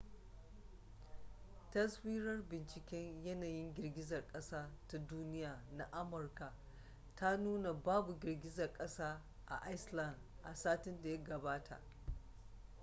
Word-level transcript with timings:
taswirar 1.73 2.39
binciken 2.51 3.23
yanayin 3.25 3.73
girgizar 3.73 4.27
kasa 4.27 4.69
ta 4.87 4.97
duniya 4.97 5.61
na 5.75 5.83
amurka 5.91 6.53
ta 7.15 7.37
nuna 7.37 7.73
babu 7.73 8.19
girgizar 8.19 8.73
kasa 8.73 9.21
a 9.45 9.55
iceland 9.71 10.17
a 10.43 10.55
satin 10.55 11.01
da 11.01 11.09
ya 11.09 11.17
gabata 11.23 11.81